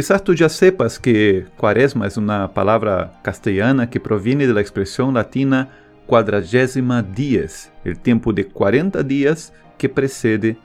Quizás 0.00 0.24
tú 0.24 0.32
ya 0.32 0.48
sepas 0.48 0.98
que 0.98 1.44
cuaresma 1.58 2.06
es 2.06 2.16
una 2.16 2.54
palabra 2.54 3.20
castellana 3.22 3.90
que 3.90 4.00
proviene 4.00 4.46
de 4.46 4.54
la 4.54 4.62
expresión 4.62 5.12
latina 5.12 5.68
cuadragésima 6.06 7.02
dies, 7.02 7.70
el 7.84 7.98
tiempo 7.98 8.32
de 8.32 8.46
40 8.46 9.02
días 9.02 9.52
que 9.76 9.90
precede 9.90 10.56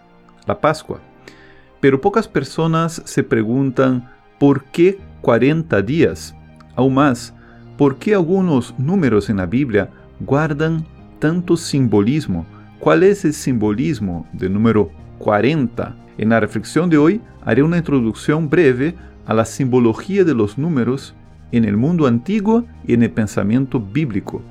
la 0.48 0.58
Pascua. 0.58 1.02
Pero 1.82 2.00
pocas 2.00 2.30
personas 2.30 3.02
se 3.04 3.24
preguntan 3.24 4.10
por 4.40 4.64
qué 4.64 5.00
40 5.20 5.82
días. 5.82 6.34
Aún 6.74 6.94
más, 6.94 7.34
por 7.78 7.98
qué 7.98 8.14
algunos 8.14 8.74
números 8.78 9.30
en 9.30 9.36
la 9.36 9.48
Biblia 9.48 9.90
guardan 10.22 10.86
tanto 11.20 11.58
simbolismo. 11.58 12.46
¿Cuál 12.80 13.04
es 13.04 13.26
el 13.26 13.34
simbolismo 13.34 14.26
del 14.32 14.54
número 14.54 14.90
40? 15.20 15.94
En 16.20 16.30
la 16.30 16.40
reflexión 16.40 16.90
de 16.90 16.98
hoy 16.98 17.22
haré 17.44 17.64
una 17.64 17.80
introducción 17.80 18.50
breve 18.50 18.96
a 19.26 19.34
la 19.34 19.46
simbología 19.46 20.24
de 20.24 20.34
los 20.34 20.58
números 20.58 21.16
en 21.52 21.66
el 21.66 21.78
mundo 21.78 22.08
antiguo 22.08 22.66
y 22.86 22.94
en 22.94 23.04
el 23.04 23.12
pensamiento 23.12 23.80
bíblico. 23.80 24.42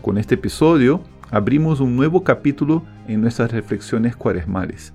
Con 0.00 0.18
este 0.18 0.34
episodio 0.34 1.02
abrimos 1.30 1.80
un 1.80 1.96
nuevo 1.96 2.22
capítulo 2.22 2.82
en 3.08 3.20
nuestras 3.20 3.52
reflexiones 3.52 4.16
cuaresmales. 4.16 4.92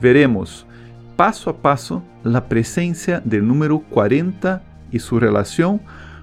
Veremos 0.00 0.66
paso 1.16 1.50
a 1.50 1.56
paso 1.56 2.02
la 2.24 2.48
presencia 2.48 3.20
del 3.24 3.46
número 3.46 3.80
40 3.80 4.62
y 4.90 4.98
su 4.98 5.20
relación 5.20 5.80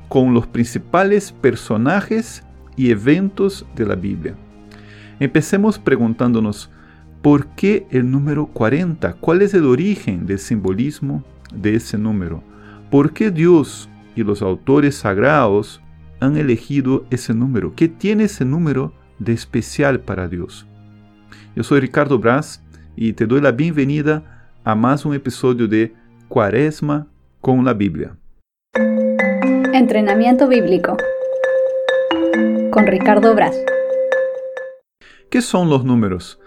con 0.09 0.33
los 0.33 0.47
principales 0.47 1.31
personajes 1.31 2.43
y 2.75 2.91
eventos 2.91 3.65
de 3.75 3.85
la 3.85 3.95
Biblia. 3.95 4.35
Empecemos 5.19 5.79
preguntándonos, 5.79 6.69
¿por 7.21 7.47
qué 7.47 7.87
el 7.89 8.09
número 8.09 8.47
40? 8.47 9.13
¿Cuál 9.13 9.41
es 9.41 9.53
el 9.53 9.65
origen 9.65 10.25
del 10.25 10.39
simbolismo 10.39 11.23
de 11.53 11.75
ese 11.75 11.97
número? 11.97 12.43
¿Por 12.89 13.13
qué 13.13 13.31
Dios 13.31 13.89
y 14.15 14.23
los 14.23 14.41
autores 14.41 14.95
sagrados 14.95 15.81
han 16.19 16.37
elegido 16.37 17.05
ese 17.09 17.33
número? 17.33 17.73
¿Qué 17.75 17.87
tiene 17.87 18.25
ese 18.25 18.45
número 18.45 18.93
de 19.19 19.33
especial 19.33 19.99
para 19.99 20.27
Dios? 20.27 20.67
Yo 21.55 21.63
soy 21.63 21.79
Ricardo 21.79 22.19
Brás 22.19 22.63
y 22.95 23.13
te 23.13 23.25
doy 23.25 23.41
la 23.41 23.51
bienvenida 23.51 24.51
a 24.63 24.75
más 24.75 25.05
un 25.05 25.13
episodio 25.13 25.67
de 25.67 25.93
Cuaresma 26.27 27.07
con 27.41 27.63
la 27.63 27.73
Biblia. 27.73 28.17
Entrenamiento 29.73 30.47
bíblico 30.47 30.97
con 32.71 32.87
Ricardo 32.87 33.33
Brás. 33.35 33.55
¿Qué 35.29 35.41
son 35.41 35.69
los 35.69 35.83
números? 35.83 36.39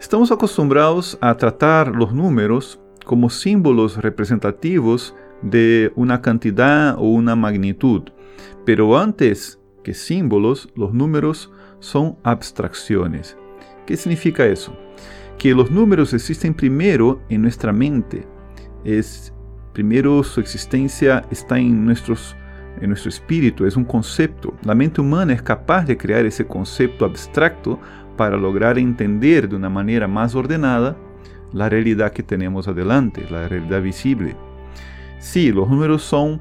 Estamos 0.00 0.30
acostumbrados 0.30 1.16
a 1.20 1.36
tratar 1.36 1.88
los 1.88 2.12
números 2.12 2.80
como 3.06 3.30
símbolos 3.30 3.98
representativos 3.98 5.14
de 5.40 5.92
una 5.94 6.20
cantidad 6.20 6.96
o 6.98 7.04
una 7.04 7.36
magnitud. 7.36 8.02
Pero 8.66 8.98
antes 8.98 9.60
que 9.84 9.94
símbolos, 9.94 10.68
los 10.74 10.92
números 10.92 11.52
son 11.78 12.18
abstracciones. 12.24 13.38
¿Qué 13.86 13.96
significa 13.96 14.44
eso? 14.44 14.76
Que 15.38 15.54
los 15.54 15.70
números 15.70 16.12
existen 16.14 16.52
primero 16.52 17.20
en 17.28 17.42
nuestra 17.42 17.72
mente. 17.72 18.26
Es 18.84 19.32
primero 19.72 20.24
su 20.24 20.40
existencia 20.40 21.24
está 21.30 21.58
en 21.58 21.84
nuestros 21.86 22.36
en 22.80 22.88
nuestro 22.90 23.08
espíritu, 23.08 23.64
es 23.64 23.76
un 23.76 23.84
concepto. 23.84 24.54
La 24.62 24.74
mente 24.74 25.00
humana 25.00 25.32
es 25.32 25.40
capaz 25.40 25.86
de 25.86 25.96
crear 25.96 26.26
ese 26.26 26.46
concepto 26.46 27.06
abstracto 27.06 27.80
para 28.18 28.36
lograr 28.36 28.78
entender 28.78 29.48
de 29.48 29.56
una 29.56 29.70
manera 29.70 30.06
más 30.06 30.34
ordenada 30.34 30.94
la 31.56 31.70
realidad 31.70 32.12
que 32.12 32.22
tenemos 32.22 32.68
adelante, 32.68 33.26
la 33.30 33.48
realidad 33.48 33.80
visible. 33.80 34.36
Sí, 35.18 35.50
los 35.50 35.68
números 35.70 36.02
son 36.02 36.40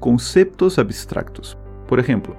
conceptos 0.00 0.78
abstractos. 0.78 1.58
Por 1.86 2.00
ejemplo, 2.00 2.34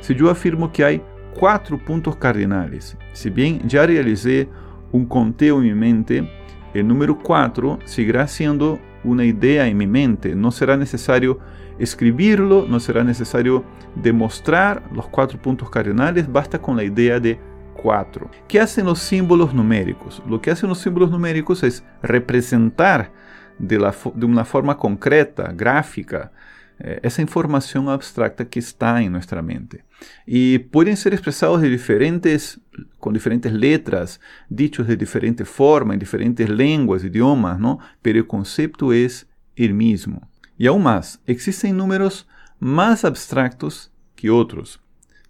si 0.00 0.16
yo 0.16 0.28
afirmo 0.28 0.72
que 0.72 0.84
hay 0.84 1.02
cuatro 1.38 1.78
puntos 1.78 2.16
cardinales, 2.16 2.96
si 3.12 3.30
bien 3.30 3.60
ya 3.68 3.86
realicé 3.86 4.48
un 4.90 5.06
conteo 5.06 5.58
en 5.58 5.68
mi 5.68 5.74
mente, 5.74 6.28
el 6.74 6.86
número 6.86 7.16
4 7.16 7.78
seguirá 7.84 8.26
siendo 8.26 8.80
una 9.04 9.24
idea 9.24 9.68
en 9.68 9.76
mi 9.76 9.86
mente. 9.86 10.34
No 10.34 10.50
será 10.50 10.76
necesario 10.76 11.38
escribirlo, 11.78 12.66
no 12.68 12.80
será 12.80 13.04
necesario 13.04 13.64
demostrar 13.94 14.82
los 14.92 15.06
cuatro 15.06 15.40
puntos 15.40 15.70
cardinales, 15.70 16.30
basta 16.30 16.60
con 16.60 16.76
la 16.76 16.82
idea 16.82 17.20
de 17.20 17.38
4. 17.82 18.30
¿Qué 18.48 18.60
hacen 18.60 18.84
los 18.84 18.98
símbolos 18.98 19.54
numéricos? 19.54 20.22
Lo 20.28 20.40
que 20.40 20.50
hacen 20.50 20.68
los 20.68 20.78
símbolos 20.78 21.10
numéricos 21.10 21.62
es 21.62 21.84
representar 22.02 23.12
de, 23.58 23.78
la, 23.78 23.94
de 24.14 24.26
una 24.26 24.44
forma 24.44 24.76
concreta, 24.76 25.52
gráfica, 25.52 26.32
eh, 26.80 27.00
esa 27.02 27.22
información 27.22 27.88
abstracta 27.88 28.48
que 28.48 28.60
está 28.60 29.02
en 29.02 29.12
nuestra 29.12 29.42
mente. 29.42 29.84
Y 30.26 30.58
pueden 30.58 30.96
ser 30.96 31.12
expresados 31.12 31.60
de 31.60 31.68
diferentes, 31.68 32.60
con 32.98 33.14
diferentes 33.14 33.52
letras, 33.52 34.20
dichos 34.48 34.86
de 34.86 34.96
diferente 34.96 35.44
forma, 35.44 35.94
en 35.94 36.00
diferentes 36.00 36.48
lenguas, 36.48 37.02
idiomas, 37.02 37.58
¿no? 37.58 37.78
Pero 38.02 38.18
el 38.18 38.26
concepto 38.26 38.92
es 38.92 39.26
el 39.56 39.74
mismo. 39.74 40.28
Y 40.56 40.66
aún 40.66 40.82
más, 40.82 41.20
existen 41.26 41.76
números 41.76 42.28
más 42.60 43.04
abstractos 43.04 43.92
que 44.14 44.30
otros. 44.30 44.80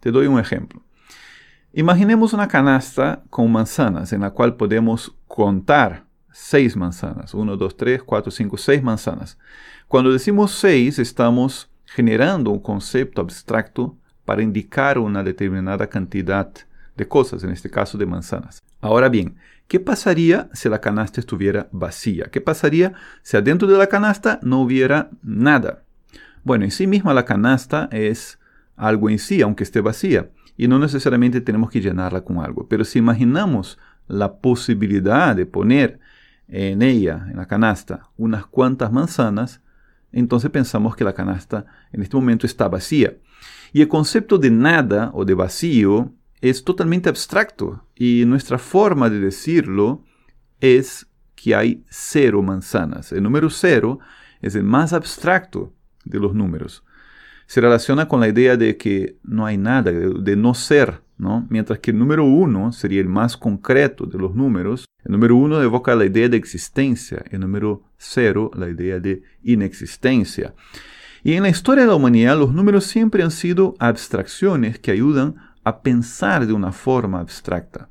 Te 0.01 0.11
doy 0.11 0.27
un 0.27 0.39
ejemplo. 0.39 0.83
Imaginemos 1.79 2.33
una 2.33 2.49
canasta 2.49 3.23
con 3.31 3.53
manzanas 3.53 4.13
en 4.13 4.23
la 4.23 4.33
cual 4.33 4.57
podemos 4.57 5.15
contar 5.29 6.07
seis 6.33 6.77
manzanas. 6.77 7.35
Uno, 7.35 7.57
dos, 7.57 7.77
tres, 7.77 8.03
cuatro, 8.03 8.33
cinco, 8.33 8.57
seis 8.57 8.83
manzanas. 8.83 9.39
Cuando 9.87 10.13
decimos 10.13 10.51
seis, 10.51 10.99
estamos 10.99 11.71
generando 11.85 12.51
un 12.51 12.59
concepto 12.59 13.21
abstracto 13.21 13.97
para 14.25 14.43
indicar 14.43 14.99
una 14.99 15.23
determinada 15.23 15.87
cantidad 15.87 16.51
de 16.97 17.07
cosas, 17.07 17.45
en 17.45 17.51
este 17.51 17.71
caso 17.71 17.97
de 17.97 18.07
manzanas. 18.07 18.61
Ahora 18.81 19.09
bien, 19.09 19.37
¿qué 19.69 19.79
pasaría 19.79 20.51
si 20.53 20.69
la 20.69 20.81
canasta 20.81 21.21
estuviera 21.21 21.69
vacía? 21.71 22.25
¿Qué 22.25 22.41
pasaría 22.41 22.95
si 23.23 23.37
adentro 23.37 23.69
de 23.69 23.79
la 23.79 23.87
canasta 23.87 24.41
no 24.43 24.63
hubiera 24.63 25.11
nada? 25.23 25.85
Bueno, 26.43 26.65
en 26.65 26.73
sí 26.73 26.89
misma 26.89 27.15
la 27.15 27.25
canasta 27.25 27.89
es 27.93 28.41
algo 28.75 29.11
en 29.11 29.21
sí, 29.21 29.43
aunque 29.43 29.63
esté 29.63 29.81
vacía 29.81 30.29
y 30.59 30.67
no 30.67 30.81
necesariamente 30.81 31.41
tenemos 31.41 31.71
que 31.71 31.81
llenarla 31.81 32.23
con 32.23 32.39
algo. 32.39 32.67
Pero 32.69 32.85
si 32.85 32.99
imaginamos 32.99 33.79
la 34.09 34.39
posibilidad 34.41 35.35
de 35.37 35.47
poner 35.47 36.01
en 36.49 36.83
ella, 36.83 37.27
en 37.31 37.37
la 37.37 37.47
canasta, 37.47 38.11
unas 38.17 38.45
cuantas 38.45 38.93
manzanas, 38.93 39.63
entonces 40.11 40.51
pensamos 40.51 40.97
que 40.97 41.05
la 41.05 41.15
canasta 41.15 41.65
en 41.93 42.03
este 42.03 42.17
momento 42.17 42.45
está 42.45 42.67
vacía. 42.69 43.17
Y 43.73 43.83
el 43.83 43.89
concepto 43.89 44.37
de 44.37 44.51
nada 44.51 45.13
o 45.15 45.25
de 45.25 45.35
vacío 45.35 46.13
es 46.41 46.65
totalmente 46.65 47.09
abstracto 47.09 47.85
y 47.95 48.25
nuestra 48.27 48.59
forma 48.59 49.09
de 49.09 49.21
decirlo 49.21 50.03
es 50.61 51.07
que 51.37 51.55
hay 51.55 51.85
cero 51.89 52.43
manzanas. 52.43 53.13
El 53.13 53.23
número 53.23 53.49
cero 53.49 54.01
es 54.43 54.57
el 54.57 54.65
más 54.65 54.93
abstracto 54.93 55.73
de 56.05 56.19
los 56.19 56.35
números 56.35 56.83
se 57.49 57.63
relaciona 57.63 58.07
con 58.09 58.21
la 58.21 58.29
idea 58.29 58.59
de 58.59 58.77
que 58.77 59.17
no 59.25 59.47
hay 59.47 59.57
nada, 59.57 59.91
de, 59.91 60.37
no 60.37 60.53
ser, 60.53 61.01
¿no? 61.17 61.47
Mientras 61.49 61.79
que 61.79 61.93
el 61.93 61.99
número 61.99 62.23
uno 62.23 62.73
sería 62.73 63.01
el 63.01 63.09
más 63.09 63.39
concreto 63.39 64.05
de 64.05 64.19
los 64.19 64.35
números. 64.35 64.85
El 65.03 65.13
número 65.13 65.35
uno 65.35 65.63
evoca 65.63 65.97
la 65.97 66.05
idea 66.05 66.29
de 66.29 66.37
existencia, 66.37 67.25
el 67.31 67.41
número 67.41 67.85
cero 67.97 68.51
la 68.55 68.69
idea 68.69 69.01
de 69.01 69.23
inexistencia. 69.43 70.55
Y 71.25 71.33
en 71.33 71.43
la 71.43 71.49
historia 71.49 71.85
de 71.85 71.89
la 71.89 71.95
humanidad 71.95 72.39
los 72.39 72.53
números 72.53 72.85
siempre 72.85 73.23
han 73.23 73.31
sido 73.31 73.75
abstracciones 73.79 74.79
que 74.79 74.91
ayudan 74.91 75.37
a 75.65 75.81
pensar 75.81 76.47
de 76.47 76.53
una 76.53 76.71
forma 76.71 77.19
abstracta. 77.19 77.89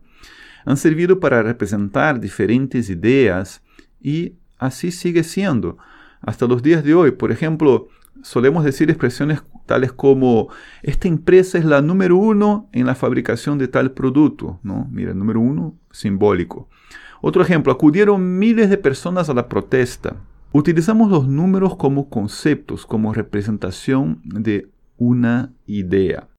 Han 0.65 0.77
servido 0.77 1.19
para 1.19 1.41
representar 1.41 2.19
diferentes 2.19 2.91
ideas 2.91 3.63
y 3.99 4.33
así 4.59 4.91
sigue 4.91 5.23
siendo. 5.23 5.79
Hasta 6.21 6.45
los 6.45 6.61
días 6.61 6.83
de 6.83 6.93
hoy, 6.93 7.09
por 7.09 7.31
ejemplo, 7.31 7.87
solemos 8.21 8.63
decir 8.63 8.89
expresiones 8.89 9.41
tales 9.67 9.91
como, 9.91 10.49
esta 10.81 11.07
empresa 11.07 11.59
es 11.59 11.65
la 11.65 11.81
número 11.81 12.17
uno 12.17 12.69
en 12.71 12.87
la 12.87 12.95
fabricación 12.95 13.59
de 13.59 13.67
tal 13.67 13.91
producto, 13.91 14.59
¿no? 14.63 14.87
Mira, 14.91 15.13
número 15.13 15.39
uno, 15.39 15.75
simbólico. 15.91 16.67
Otro 17.21 17.43
ejemplo, 17.43 17.71
acudieron 17.71 18.39
miles 18.39 18.69
de 18.69 18.77
personas 18.77 19.29
a 19.29 19.35
la 19.35 19.47
protesta. 19.47 20.15
Utilizamos 20.51 21.11
los 21.11 21.27
números 21.27 21.75
como 21.75 22.09
conceptos, 22.09 22.85
como 22.85 23.13
representación 23.13 24.21
de 24.23 24.69
una 24.97 25.53
idea. 25.65 26.29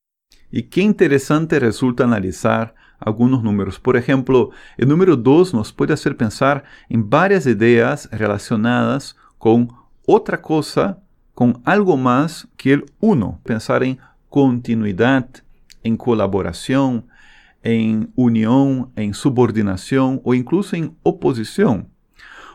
Y 0.50 0.64
qué 0.64 0.80
interesante 0.80 1.60
resulta 1.60 2.04
analizar 2.04 2.75
algunos 2.98 3.42
números. 3.42 3.78
Por 3.78 3.96
ejemplo, 3.96 4.50
el 4.76 4.88
número 4.88 5.16
2 5.16 5.54
nos 5.54 5.72
puede 5.72 5.92
hacer 5.92 6.16
pensar 6.16 6.64
en 6.88 7.08
varias 7.08 7.46
ideas 7.46 8.08
relacionadas 8.10 9.16
con 9.38 9.69
otra 10.06 10.40
cosa 10.40 11.00
con 11.38 11.62
algo 11.64 11.96
más 11.96 12.49
que 12.56 12.73
el 12.73 12.87
uno. 12.99 13.38
Pensar 13.44 13.85
en 13.85 14.00
continuidad, 14.29 15.29
en 15.85 15.96
colaboración, 15.96 17.06
en 17.62 18.11
unión, 18.17 18.90
en 18.96 19.14
subordinación 19.14 20.20
o 20.25 20.35
incluso 20.35 20.75
en 20.75 20.96
oposición. 21.05 21.90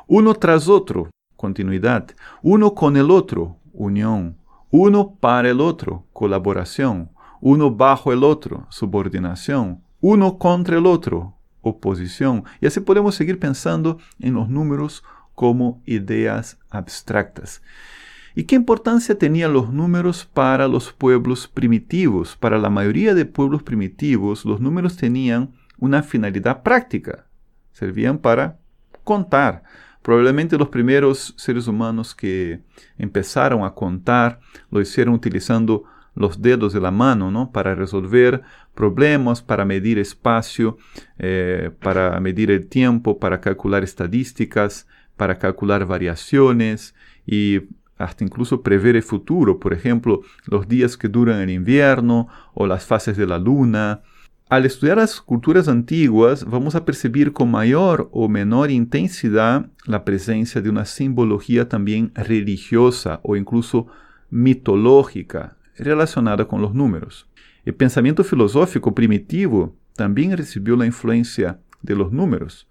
Uno 0.06 0.34
tras 0.34 0.68
otro, 0.68 1.10
continuidad. 1.38 2.10
Uno 2.42 2.74
con 2.74 2.98
el 2.98 3.10
otro, 3.10 3.56
unión. 3.72 4.36
Uno 4.70 5.16
para 5.18 5.50
el 5.50 5.62
otro, 5.62 6.04
colaboración. 6.12 7.10
Uno 7.40 7.72
bajo 7.74 8.12
el 8.12 8.22
otro, 8.22 8.68
subordinación. 8.68 9.82
Uno 10.02 10.38
contra 10.38 10.78
el 10.78 10.88
otro, 10.88 11.38
oposición. 11.62 12.44
Y 12.60 12.68
así 12.68 12.82
podemos 12.82 13.16
seguir 13.16 13.40
pensando 13.40 13.98
en 14.20 14.34
los 14.34 14.50
números 14.50 15.06
como 15.36 15.82
ideas 15.86 16.58
abstractas. 16.70 17.62
¿Y 18.36 18.46
qué 18.46 18.56
importancia 18.56 19.18
tenían 19.18 19.54
los 19.54 19.72
números 19.72 20.26
para 20.26 20.68
los 20.68 20.92
pueblos 20.92 21.48
primitivos? 21.48 22.36
Para 22.36 22.58
la 22.58 22.70
mayoría 22.70 23.14
de 23.14 23.26
pueblos 23.26 23.62
primitivos, 23.62 24.44
los 24.44 24.60
números 24.60 24.98
tenían 24.98 25.52
una 25.78 26.02
finalidad 26.02 26.64
práctica. 26.64 27.28
Servían 27.72 28.18
para 28.18 28.58
contar. 29.04 29.64
Probablemente 30.02 30.58
los 30.58 30.70
primeros 30.70 31.36
seres 31.38 31.68
humanos 31.68 32.16
que 32.16 32.62
empezaron 32.98 33.64
a 33.64 33.74
contar 33.74 34.40
lo 34.72 34.82
hicieron 34.82 35.14
utilizando 35.14 35.84
los 36.16 36.42
dedos 36.42 36.74
de 36.74 36.82
la 36.82 36.92
mano, 36.92 37.32
¿no? 37.32 37.52
Para 37.52 37.76
resolver 37.76 38.42
problemas, 38.74 39.42
para 39.42 39.64
medir 39.64 40.00
espacio, 40.00 40.78
eh, 41.20 41.72
para 41.82 42.20
medir 42.20 42.52
el 42.52 42.68
tiempo, 42.68 43.20
para 43.20 43.42
calcular 43.42 43.84
estadísticas, 43.84 44.88
para 45.16 45.38
calcular 45.38 45.86
variaciones 45.86 46.96
y 47.26 47.62
hasta 47.98 48.24
incluso 48.24 48.62
prever 48.62 48.96
el 48.96 49.04
futuro, 49.04 49.60
por 49.60 49.74
ejemplo, 49.74 50.22
los 50.46 50.68
días 50.68 50.98
que 50.98 51.08
duran 51.08 51.40
el 51.40 51.50
invierno 51.50 52.28
o 52.54 52.68
las 52.68 52.86
fases 52.86 53.18
de 53.18 53.28
la 53.28 53.38
luna. 53.38 54.02
Al 54.50 54.66
estudiar 54.66 54.98
las 54.98 55.22
culturas 55.22 55.68
antiguas, 55.68 56.46
vamos 56.46 56.76
a 56.76 56.86
percibir 56.86 57.34
con 57.34 57.50
mayor 57.50 58.10
o 58.12 58.28
menor 58.30 58.72
intensidad 58.72 59.70
la 59.86 60.04
presencia 60.06 60.62
de 60.62 60.70
una 60.70 60.86
simbología 60.86 61.70
también 61.70 62.12
religiosa 62.16 63.20
o 63.24 63.36
incluso 63.36 63.88
mitológica 64.30 65.58
relacionada 65.78 66.46
con 66.46 66.62
los 66.62 66.74
números. 66.74 67.28
El 67.66 67.76
pensamiento 67.76 68.24
filosófico 68.24 68.94
primitivo 68.94 69.76
también 69.96 70.36
recibió 70.36 70.76
la 70.76 70.86
influencia 70.86 71.60
de 71.82 71.96
los 71.96 72.12
números. 72.12 72.68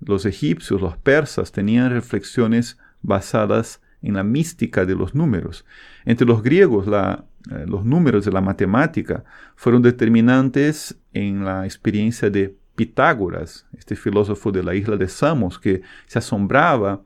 Los 0.00 0.26
egipcios, 0.26 0.80
los 0.80 0.96
persas 0.96 1.50
tenían 1.50 1.90
reflexiones 1.90 2.78
basadas 3.02 3.80
en 4.02 4.14
la 4.14 4.22
mística 4.22 4.84
de 4.84 4.94
los 4.94 5.14
números. 5.14 5.64
Entre 6.04 6.26
los 6.26 6.42
griegos, 6.42 6.86
eh, 6.88 7.64
los 7.66 7.84
números 7.84 8.24
de 8.24 8.32
la 8.32 8.40
matemática 8.40 9.24
fueron 9.56 9.82
determinantes 9.82 10.98
en 11.12 11.44
la 11.44 11.64
experiencia 11.64 12.30
de 12.30 12.54
Pitágoras, 12.76 13.66
este 13.76 13.96
filósofo 13.96 14.52
de 14.52 14.62
la 14.62 14.74
isla 14.74 14.96
de 14.96 15.08
Samos, 15.08 15.58
que 15.58 15.82
se 16.06 16.20
asombraba 16.20 17.02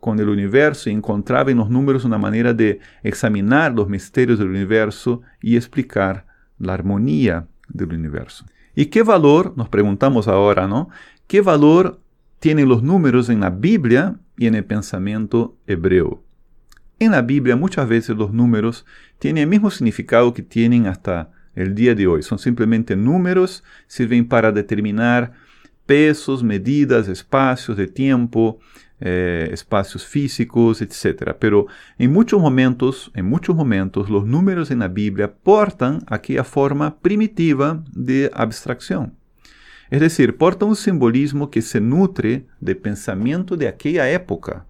con 0.00 0.18
el 0.18 0.28
universo 0.28 0.90
y 0.90 0.92
encontraba 0.92 1.50
en 1.50 1.58
los 1.58 1.70
números 1.70 2.04
una 2.04 2.18
manera 2.18 2.52
de 2.52 2.80
examinar 3.02 3.72
los 3.72 3.88
misterios 3.88 4.38
del 4.38 4.48
universo 4.48 5.22
y 5.40 5.56
explicar 5.56 6.26
la 6.58 6.74
armonía 6.74 7.46
del 7.68 7.92
universo. 7.92 8.44
¿Y 8.74 8.86
qué 8.86 9.02
valor, 9.02 9.54
nos 9.56 9.68
preguntamos 9.68 10.28
ahora, 10.28 10.66
¿no? 10.66 10.90
¿Qué 11.26 11.40
valor 11.40 12.00
tienen 12.40 12.68
los 12.68 12.82
números 12.82 13.28
en 13.28 13.40
la 13.40 13.50
Biblia 13.50 14.16
y 14.36 14.46
en 14.46 14.54
el 14.54 14.64
pensamiento 14.64 15.56
hebreo. 15.66 16.22
En 16.98 17.10
la 17.10 17.22
Biblia 17.22 17.56
muchas 17.56 17.88
veces 17.88 18.16
los 18.16 18.32
números 18.32 18.86
tienen 19.18 19.44
el 19.44 19.48
mismo 19.48 19.70
significado 19.70 20.32
que 20.32 20.42
tienen 20.42 20.86
hasta 20.86 21.30
el 21.54 21.74
día 21.74 21.94
de 21.94 22.06
hoy. 22.06 22.22
Son 22.22 22.38
simplemente 22.38 22.96
números, 22.96 23.64
sirven 23.86 24.26
para 24.26 24.52
determinar 24.52 25.32
pesos, 25.84 26.42
medidas, 26.42 27.08
espacios 27.08 27.76
de 27.76 27.86
tiempo, 27.86 28.58
eh, 28.98 29.50
espacios 29.52 30.06
físicos, 30.06 30.80
etc. 30.80 31.34
Pero 31.38 31.66
en 31.98 32.12
muchos 32.12 32.40
momentos, 32.40 33.10
en 33.14 33.26
muchos 33.26 33.54
momentos, 33.54 34.08
los 34.08 34.24
números 34.24 34.70
en 34.70 34.78
la 34.78 34.88
Biblia 34.88 35.34
portan 35.34 36.00
aquella 36.06 36.44
forma 36.44 36.98
primitiva 36.98 37.84
de 37.92 38.30
abstracción. 38.32 39.14
Es 39.90 40.00
decir, 40.00 40.36
porta 40.36 40.64
un 40.64 40.76
simbolismo 40.76 41.50
que 41.50 41.62
se 41.62 41.80
nutre 41.80 42.46
del 42.60 42.76
pensamiento 42.76 43.56
de 43.56 43.68
aquella 43.68 44.10
época. 44.10 44.66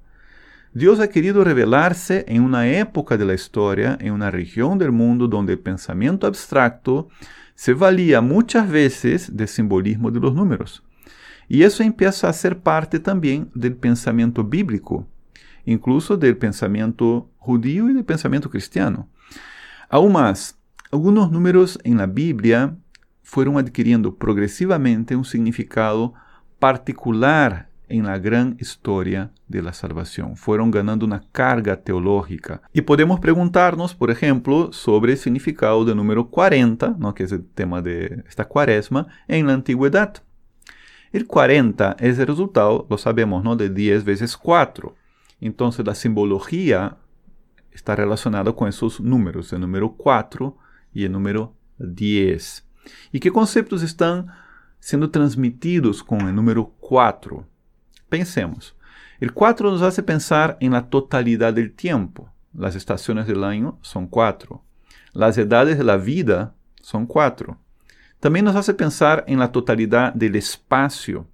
Dios 0.74 1.00
ha 1.00 1.08
querido 1.08 1.42
revelarse 1.42 2.24
en 2.28 2.42
una 2.42 2.68
época 2.68 3.16
de 3.16 3.24
la 3.24 3.32
historia, 3.32 3.96
en 4.00 4.12
una 4.12 4.30
región 4.30 4.78
del 4.78 4.92
mundo 4.92 5.26
donde 5.26 5.54
el 5.54 5.58
pensamiento 5.58 6.26
abstracto 6.26 7.08
se 7.54 7.72
valía 7.72 8.20
muchas 8.20 8.68
veces 8.68 9.34
del 9.34 9.48
simbolismo 9.48 10.10
de 10.10 10.20
los 10.20 10.34
números. 10.34 10.82
Y 11.48 11.62
eso 11.62 11.82
empieza 11.82 12.28
a 12.28 12.32
ser 12.34 12.58
parte 12.58 13.00
también 13.00 13.50
del 13.54 13.74
pensamiento 13.74 14.44
bíblico, 14.44 15.06
incluso 15.64 16.18
del 16.18 16.36
pensamiento 16.36 17.30
judío 17.38 17.88
y 17.88 17.94
del 17.94 18.04
pensamiento 18.04 18.50
cristiano. 18.50 19.08
Aún 19.88 20.12
más, 20.12 20.58
algunos 20.90 21.30
números 21.30 21.78
en 21.84 21.96
la 21.96 22.06
Biblia 22.06 22.76
fueron 23.26 23.58
adquiriendo 23.58 24.14
progresivamente 24.14 25.16
un 25.16 25.24
significado 25.24 26.14
particular 26.60 27.68
en 27.88 28.04
la 28.04 28.18
gran 28.20 28.56
historia 28.60 29.32
de 29.48 29.62
la 29.62 29.72
salvación. 29.72 30.36
Fueron 30.36 30.70
ganando 30.70 31.04
una 31.04 31.24
carga 31.32 31.76
teológica. 31.82 32.62
Y 32.72 32.82
podemos 32.82 33.18
preguntarnos, 33.18 33.96
por 33.96 34.12
ejemplo, 34.12 34.72
sobre 34.72 35.12
el 35.12 35.18
significado 35.18 35.84
del 35.84 35.96
número 35.96 36.30
40, 36.30 36.94
¿no? 37.00 37.14
que 37.14 37.24
es 37.24 37.32
el 37.32 37.44
tema 37.44 37.82
de 37.82 38.22
esta 38.28 38.44
cuaresma, 38.44 39.08
en 39.26 39.48
la 39.48 39.54
antigüedad. 39.54 40.22
El 41.10 41.26
40 41.26 41.96
es 41.98 42.20
el 42.20 42.28
resultado, 42.28 42.86
lo 42.88 42.96
sabemos, 42.96 43.42
¿no? 43.42 43.56
de 43.56 43.70
10 43.70 44.04
veces 44.04 44.36
4. 44.36 44.94
Entonces 45.40 45.84
la 45.84 45.96
simbología 45.96 46.96
está 47.72 47.96
relacionada 47.96 48.52
con 48.52 48.68
esos 48.68 49.00
números, 49.00 49.52
el 49.52 49.62
número 49.62 49.94
4 49.96 50.56
y 50.94 51.04
el 51.04 51.10
número 51.10 51.54
10. 51.78 52.65
¿Y 53.12 53.20
qué 53.20 53.32
conceptos 53.32 53.82
están 53.82 54.28
siendo 54.80 55.10
transmitidos 55.10 56.02
con 56.02 56.22
el 56.22 56.34
número 56.34 56.72
4? 56.80 57.46
Pensemos. 58.08 58.76
El 59.20 59.32
4 59.32 59.70
nos 59.70 59.82
hace 59.82 60.02
pensar 60.02 60.56
en 60.60 60.72
la 60.72 60.88
totalidad 60.88 61.54
del 61.54 61.72
tiempo. 61.72 62.30
Las 62.52 62.74
estaciones 62.74 63.26
del 63.26 63.44
año 63.44 63.78
son 63.82 64.06
4. 64.06 64.62
Las 65.12 65.38
edades 65.38 65.78
de 65.78 65.84
la 65.84 65.96
vida 65.96 66.54
son 66.80 67.06
4. 67.06 67.58
También 68.20 68.44
nos 68.44 68.56
hace 68.56 68.74
pensar 68.74 69.24
en 69.26 69.38
la 69.38 69.52
totalidad 69.52 70.12
del 70.12 70.36
espacio. 70.36 71.26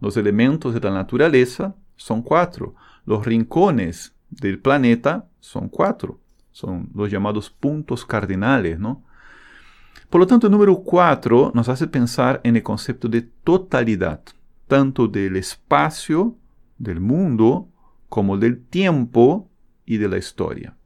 Los 0.00 0.16
elementos 0.16 0.74
de 0.74 0.80
la 0.80 0.90
naturaleza 0.90 1.74
son 1.96 2.22
4. 2.22 2.74
Los 3.04 3.26
rincones 3.26 4.14
del 4.30 4.58
planeta 4.58 5.26
son 5.40 5.68
4. 5.68 6.18
Son 6.52 6.90
los 6.94 7.10
llamados 7.10 7.50
puntos 7.50 8.04
cardinales, 8.04 8.78
¿no? 8.78 9.04
Por 10.10 10.20
lo 10.20 10.26
tanto, 10.26 10.46
el 10.46 10.52
número 10.52 10.76
4 10.76 11.52
nos 11.54 11.68
hace 11.68 11.86
pensar 11.86 12.40
en 12.42 12.56
el 12.56 12.62
concepto 12.62 13.08
de 13.08 13.22
totalidad, 13.22 14.22
tanto 14.66 15.06
del 15.06 15.36
espacio, 15.36 16.36
del 16.78 17.00
mundo, 17.00 17.68
como 18.08 18.38
del 18.38 18.64
tiempo 18.64 19.50
y 19.84 19.98
de 19.98 20.08
la 20.08 20.16
historia. 20.16 20.76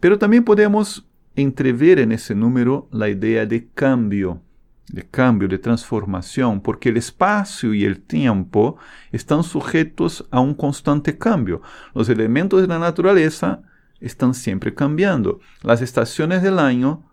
Pero 0.00 0.18
también 0.18 0.44
podemos 0.44 1.06
entrever 1.36 1.98
en 1.98 2.12
ese 2.12 2.34
número 2.34 2.88
la 2.92 3.08
idea 3.08 3.44
de 3.44 3.68
cambio, 3.74 4.40
de 4.88 5.06
cambio, 5.06 5.46
de 5.46 5.58
transformación, 5.58 6.62
porque 6.62 6.88
el 6.88 6.96
espacio 6.96 7.74
y 7.74 7.84
el 7.84 8.00
tiempo 8.00 8.78
están 9.12 9.42
sujetos 9.42 10.26
a 10.30 10.40
un 10.40 10.54
constante 10.54 11.18
cambio. 11.18 11.60
Los 11.94 12.08
elementos 12.08 12.60
de 12.62 12.68
la 12.68 12.78
naturaleza 12.78 13.62
están 14.00 14.32
siempre 14.32 14.74
cambiando. 14.74 15.40
Las 15.62 15.82
estaciones 15.82 16.42
del 16.42 16.58
año 16.58 17.07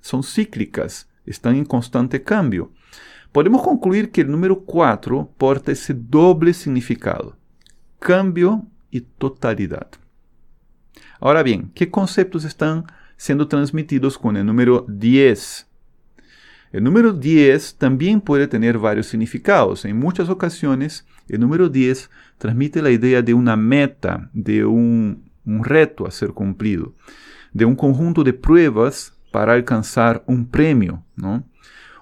son 0.00 0.22
cíclicas, 0.22 1.08
están 1.26 1.56
en 1.56 1.64
constante 1.64 2.22
cambio. 2.22 2.70
Podemos 3.32 3.62
concluir 3.62 4.10
que 4.10 4.22
el 4.22 4.30
número 4.30 4.60
4 4.64 5.30
porta 5.38 5.72
ese 5.72 5.94
doble 5.94 6.52
significado, 6.52 7.36
cambio 7.98 8.66
y 8.90 9.02
totalidad. 9.02 9.88
Ahora 11.20 11.42
bien, 11.42 11.70
¿qué 11.74 11.90
conceptos 11.90 12.44
están 12.44 12.86
siendo 13.16 13.46
transmitidos 13.46 14.18
con 14.18 14.36
el 14.36 14.46
número 14.46 14.84
10? 14.88 15.66
El 16.72 16.84
número 16.84 17.12
10 17.12 17.76
también 17.76 18.20
puede 18.20 18.46
tener 18.46 18.78
varios 18.78 19.06
significados. 19.06 19.84
En 19.84 19.98
muchas 19.98 20.28
ocasiones, 20.28 21.06
el 21.28 21.40
número 21.40 21.68
10 21.68 22.10
transmite 22.38 22.80
la 22.80 22.90
idea 22.90 23.22
de 23.22 23.34
una 23.34 23.56
meta, 23.56 24.30
de 24.32 24.64
un, 24.64 25.30
un 25.44 25.64
reto 25.64 26.06
a 26.06 26.10
ser 26.10 26.30
cumplido, 26.30 26.94
de 27.52 27.64
un 27.64 27.76
conjunto 27.76 28.24
de 28.24 28.32
pruebas 28.32 29.12
para 29.30 29.52
alcanzar 29.54 30.22
un 30.26 30.46
premio. 30.46 31.02
¿no? 31.16 31.44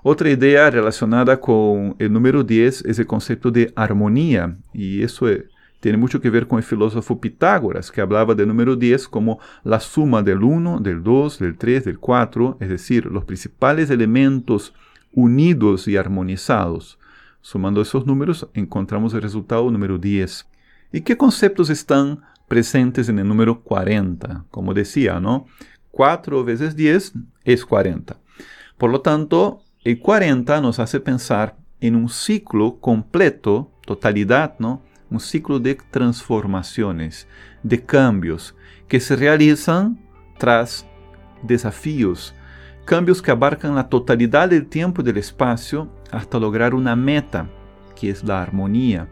Otra 0.03 0.31
idea 0.31 0.71
relacionada 0.71 1.41
con 1.41 1.97
el 1.99 2.13
número 2.13 2.45
10 2.45 2.85
es 2.85 2.99
el 2.99 3.07
concepto 3.07 3.51
de 3.51 3.73
armonía, 3.77 4.57
y 4.73 5.03
eso 5.03 5.29
es, 5.29 5.45
tiene 5.81 5.99
mucho 5.99 6.21
que 6.21 6.31
ver 6.31 6.47
con 6.47 6.59
el 6.59 6.65
filósofo 6.65 7.21
Pitágoras, 7.21 7.91
que 7.91 8.01
hablaba 8.01 8.35
del 8.35 8.49
número 8.49 8.75
10 8.75 9.09
como 9.09 9.39
la 9.65 9.81
suma 9.81 10.23
del 10.23 10.43
1, 10.43 10.81
del 10.81 11.03
2, 11.03 11.39
del 11.39 11.57
3, 11.57 11.85
del 11.85 11.99
4, 11.99 12.59
es 12.61 12.69
decir, 12.69 13.07
los 13.07 13.25
principales 13.25 13.91
elementos 13.91 14.75
unidos 15.13 15.89
y 15.89 15.97
armonizados. 15.97 16.99
Sumando 17.41 17.81
esos 17.81 18.07
números 18.07 18.49
encontramos 18.55 19.15
el 19.15 19.23
resultado 19.23 19.71
número 19.71 19.99
10. 19.99 20.47
¿Y 20.93 21.01
qué 21.03 21.17
conceptos 21.17 21.71
están 21.71 22.23
presentes 22.49 23.09
en 23.09 23.19
el 23.19 23.29
número 23.29 23.61
40? 23.61 24.45
Como 24.51 24.75
decía, 24.75 25.21
¿no? 25.21 25.47
4 25.99 26.45
veces 26.45 26.77
10 26.77 27.15
es 27.43 27.65
40. 27.67 28.17
Por 28.77 28.89
lo 28.89 29.01
tanto, 29.01 29.65
el 29.83 29.99
40 29.99 30.61
nos 30.61 30.79
hace 30.79 31.01
pensar 31.01 31.57
en 31.81 31.97
un 31.97 32.09
ciclo 32.09 32.79
completo, 32.79 33.73
totalidad, 33.85 34.55
¿no? 34.61 34.81
Un 35.11 35.19
ciclo 35.19 35.59
de 35.59 35.75
transformaciones, 35.75 37.27
de 37.65 37.85
cambios 37.85 38.55
que 38.87 39.01
se 39.01 39.17
realizan 39.17 39.99
tras 40.39 40.87
desafíos, 41.43 42.33
cambios 42.85 43.21
que 43.21 43.33
abarcan 43.33 43.75
la 43.75 43.89
totalidad 43.89 44.51
del 44.51 44.69
tiempo 44.69 45.03
y 45.03 45.05
del 45.05 45.17
espacio 45.17 45.89
hasta 46.13 46.39
lograr 46.39 46.75
una 46.75 46.95
meta, 46.95 47.51
que 48.01 48.11
es 48.11 48.23
la 48.23 48.41
armonía. 48.41 49.09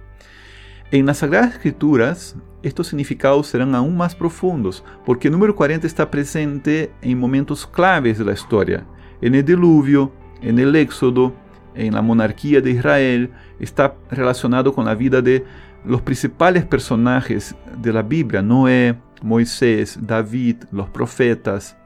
En 0.92 1.04
las 1.04 1.18
Sagradas 1.18 1.54
Escrituras, 1.54 2.36
estos 2.62 2.86
significados 2.86 3.48
serán 3.48 3.74
aún 3.74 3.96
más 3.96 4.14
profundos, 4.14 4.84
porque 5.04 5.26
el 5.26 5.32
número 5.32 5.56
40 5.56 5.84
está 5.84 6.08
presente 6.08 6.92
en 7.02 7.18
momentos 7.18 7.66
claves 7.66 8.18
de 8.18 8.24
la 8.24 8.32
historia, 8.32 8.86
en 9.20 9.34
el 9.34 9.44
diluvio, 9.44 10.12
en 10.42 10.60
el 10.60 10.76
éxodo, 10.76 11.34
en 11.74 11.94
la 11.94 12.02
monarquía 12.02 12.60
de 12.60 12.70
Israel, 12.70 13.30
está 13.58 13.96
relacionado 14.12 14.72
con 14.72 14.84
la 14.84 14.94
vida 14.94 15.20
de 15.20 15.44
los 15.84 16.02
principales 16.02 16.64
personajes 16.64 17.56
de 17.82 17.92
la 17.92 18.02
Biblia, 18.02 18.40
Noé, 18.40 18.96
Moisés, 19.22 19.98
David, 20.00 20.56
los 20.70 20.88
profetas. 20.88 21.76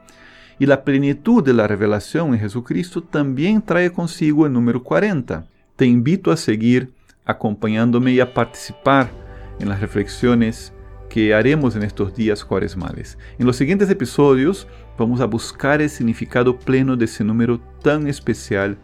Y 0.59 0.67
la 0.67 0.83
plenitud 0.83 1.43
de 1.43 1.53
la 1.53 1.67
revelación 1.67 2.35
en 2.35 2.39
Jesucristo 2.39 3.01
también 3.01 3.63
trae 3.63 3.91
consigo 3.91 4.45
el 4.45 4.53
número 4.53 4.83
40. 4.83 5.47
Te 5.75 5.87
invito 5.87 6.31
a 6.31 6.37
seguir 6.37 6.93
acompañándome 7.25 8.11
y 8.11 8.19
a 8.19 8.33
participar 8.33 9.09
en 9.59 9.69
las 9.69 9.79
reflexiones 9.79 10.73
que 11.09 11.33
haremos 11.33 11.75
en 11.75 11.83
estos 11.83 12.15
días 12.15 12.45
cuaresmales. 12.45 13.17
En 13.37 13.45
los 13.45 13.57
siguientes 13.57 13.89
episodios 13.89 14.67
vamos 14.97 15.19
a 15.19 15.25
buscar 15.25 15.81
el 15.81 15.89
significado 15.89 16.57
pleno 16.57 16.95
de 16.95 17.05
ese 17.05 17.23
número 17.23 17.59
tan 17.81 18.07
especial 18.07 18.77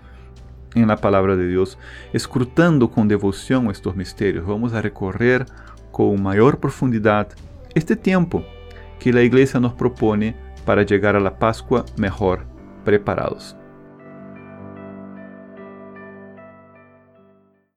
en 0.76 0.88
la 0.88 0.98
palabra 0.98 1.36
de 1.36 1.48
Dios, 1.48 1.78
escrutando 2.14 2.92
con 2.92 3.08
devoción 3.08 3.70
estos 3.72 3.96
misterios. 3.96 4.46
Vamos 4.46 4.74
a 4.74 4.82
recorrer 4.82 5.46
con 5.92 6.22
mayor 6.22 6.60
profundidad 6.60 7.30
este 7.74 7.96
tiempo 7.96 8.44
que 9.00 9.14
la 9.14 9.24
iglesia 9.24 9.60
nos 9.60 9.74
propone 9.74 10.36
para 10.66 10.84
llegar 10.84 11.16
a 11.16 11.20
la 11.20 11.40
Pascua 11.40 11.86
mejor 11.98 12.46
preparados. 12.84 13.56